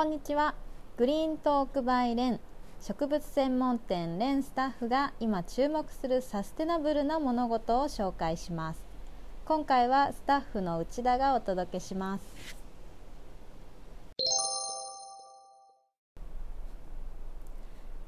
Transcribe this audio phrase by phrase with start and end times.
[0.00, 0.54] こんにちは。
[0.96, 2.40] グリーントークバイレン。
[2.80, 8.82] 植物専門店レンスタッフが今注目するサステナブルな物事を紹介します。
[9.44, 12.24] 今回はスタッフの内田がお届けします。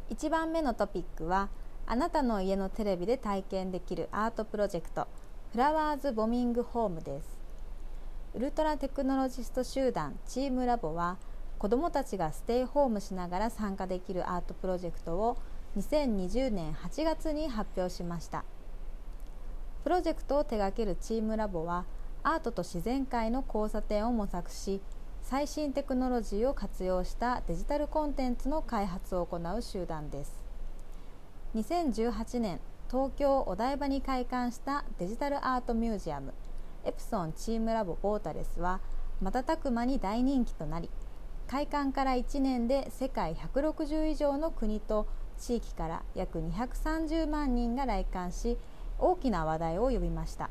[0.09, 1.51] 1番目のトピックは
[1.85, 5.09] あなたの家のテレビで体験できるアートプロジェクト
[5.53, 7.39] フラワーズボミングホームです。
[8.35, 11.19] ウルトラテクノロジスト集団チームラボは
[11.63, 15.39] 子どもたちがステイホームしながら参加できるアートプロジェクトを
[15.77, 18.45] 2020年8月に発表しました。
[19.85, 21.85] プロジェクトを手掛けるチームラボは
[22.25, 24.81] アートと自然界の交差点を模索し
[25.23, 30.43] 最新テクノロジーを活用したデジタルコンテンツの開発を行う集団です。
[31.55, 32.59] 2018年
[32.91, 36.35] 東京お台場に開館したデジタルアートミュージアム
[36.85, 38.81] エプソンチームラボボータレスは
[39.21, 40.91] 瞬く間に大人気となり
[41.53, 45.07] 開館から1年で世界160以上の国と
[45.39, 48.57] 地域から約230万人が来館し
[48.99, 50.49] 大きな話題を呼びました。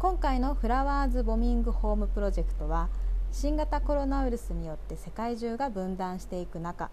[0.00, 2.88] 今回のフラワーズボミングホームプロジェクトは
[3.30, 6.90] 新型コロナウイルスによって世界中が分断していく中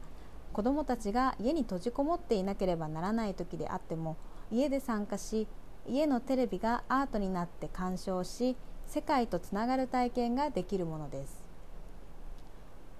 [0.53, 4.15] 子どもたちが家に閉じこもっていなければならない時であっても
[4.51, 5.47] 家で参加し
[5.87, 11.46] 家のテレビがアートになって鑑賞し世界とつながる体験ができるものです。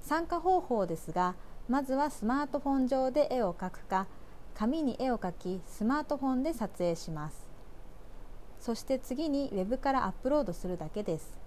[0.07, 1.35] 参加方法ですが
[1.67, 4.07] まずはスマートフォン上で絵を描くか
[4.55, 7.45] 紙に絵を描きスマートフォンで撮影します。
[8.61, 11.37] そして次にウェブからアップロードするだけです。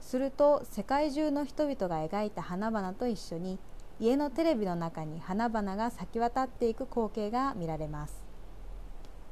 [0.00, 3.60] すると世界中の人々が描いた花々と一緒に
[4.00, 8.24] 家のテレビの中に花々が咲き渡っていく光景が見られます。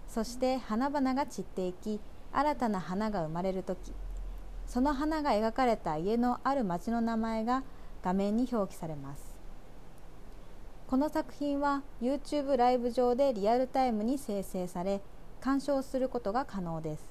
[0.06, 1.99] そして花々が散っていき
[2.33, 3.93] 新たな花が生まれる時。
[4.67, 7.65] その花が描かれた家のある町の名前が
[8.04, 9.34] 画面に表記されます。
[10.87, 15.00] この作品は YouTube ライブ上でリアルタイムに生成され
[15.41, 17.10] 鑑賞することが可能です。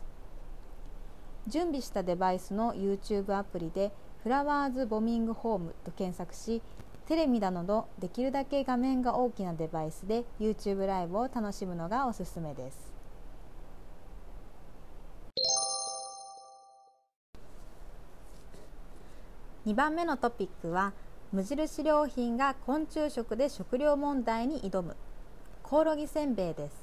[1.47, 6.61] 準備したデバイスの YouTube アプリでフラワーズボミングホームと検索し
[7.07, 12.92] テレビなどできるだけ画面が大きなデバイスで YouTube ライブを楽しむのがおすすめです。
[19.65, 20.91] 2番目のトピックは
[21.31, 24.97] 無印良品が昆虫食で食料問題に挑む。
[25.63, 26.75] コオロギせんべいです。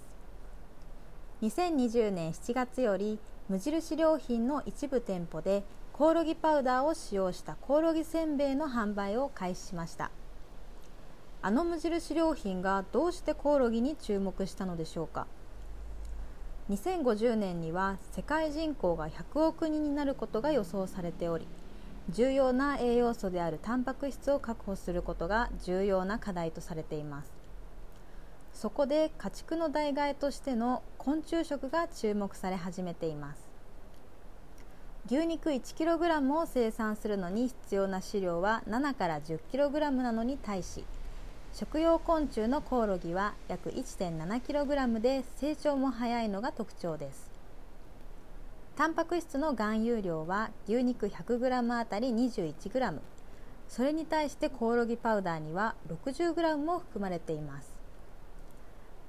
[1.43, 3.19] 2020年7月より
[3.51, 10.11] 無印良品の一部店舗でコオロギパウダーを使用したコオロギせんべいの販売を開始しました。
[11.43, 15.27] あの無印良品がどうしてコオロギに注目したのでしょうか。
[16.71, 21.47] 2050年には世界人口が100億人になることが予想されており
[22.11, 27.33] 重要な栄養素であるタンパク質を確保することが重要な課題とされています。
[28.53, 33.49] そこで家畜の代替えとしての昆虫食が注目され始めています。
[35.07, 40.85] 牛肉 1kg を生産するのに必要な飼料は7から 10kg なのに対し
[41.55, 47.40] 食用昆虫のコオロギは約 1.7kg で成長も早いのが特徴です。
[48.81, 52.99] タンパク質の含有量は牛肉 100g あたり 21g
[53.69, 57.75] それに対してコオロギパウダーには 60g も含まれています。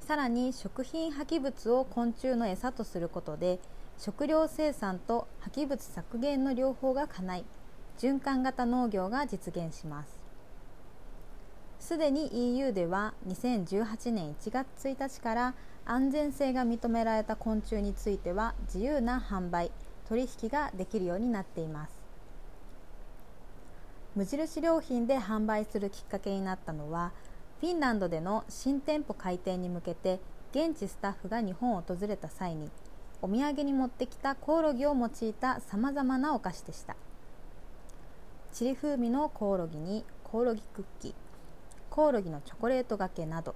[0.01, 3.61] さらに食品廃棄物を昆虫の餌とすることで
[3.97, 7.45] 食料生産と廃棄物削減の両方が叶い
[7.97, 10.20] 循環型農業が実現します。
[11.81, 19.71] すでに EU では2018年1月1日から安全性が認められた昆虫については自由な販売
[20.07, 21.93] 取引ができるようになっています。
[24.15, 27.13] 無印良品で販売するきっかけになったのは
[27.61, 30.19] フィンランドでの新店舗開店に向けて
[30.51, 32.69] 現地スタッフが日本を訪れた際に
[33.23, 36.95] お土産に持ってきたコオロギを用いたさまざまなお菓子でした。
[38.53, 41.30] チリ風味のコオロギにコオロギクッキー
[41.91, 43.53] コオロギのチョコレートがけなど。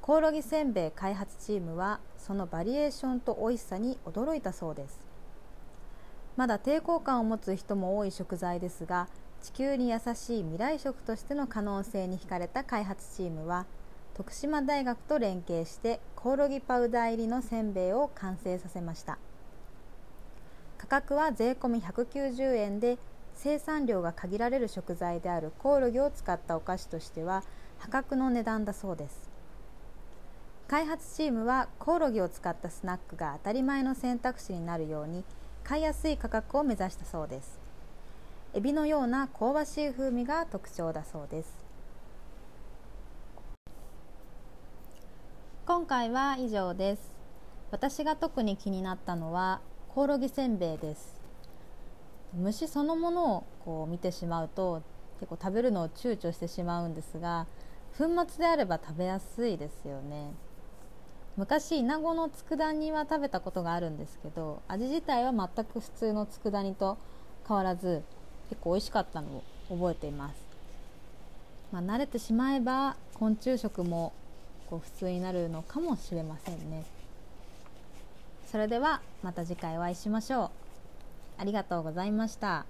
[0.00, 4.98] コオロギせんべい開発チームはそのバリエーションと美味しさに驚いたそうです。
[6.36, 9.08] まだ抵抗感を持つ人も多い食材ですが
[9.42, 13.66] 地球に優しい未来食としての可能性に惹かれた開発チームは
[14.14, 19.18] 徳島大学と連携してコオロギパウダー入りのせんべいを完成させました。
[20.78, 22.98] 価格は税込190円で
[23.34, 27.42] 生産量が限られる食材であるコオロギを使ったお菓子としては
[27.78, 29.30] 破格の値段だそうです。
[30.66, 35.24] 開発チームはコオロギを使ったスナックが当たり前の選択肢になるように
[35.62, 37.58] 買いやすい価格を目指したそうです。
[38.54, 41.64] エビのような香ばしい風味が特徴だそうです。
[45.66, 47.10] 今回は以上です。
[47.70, 51.13] 私が特に気になったのはコオロギせんべいです。
[52.36, 54.82] 虫そのものをこう見てしまうと
[55.20, 57.46] 結構食べるのを躊躇してしまうんですが
[57.96, 60.32] 粉末であれば食べやすいですよね。
[61.36, 66.96] 昔イナゴの佃煮は食べたことがあるんですけど味自体は全く普通の佃煮と
[67.46, 68.02] 変わらず
[68.50, 70.36] 結構美味しかったのを覚えています、
[71.72, 74.12] まあ、慣れてしまえば昆虫食も
[74.70, 76.84] こう普通になるのかもしれませんね。
[78.46, 80.63] それではまた次回お会いしましょう。
[81.36, 82.66] ありがとうございました。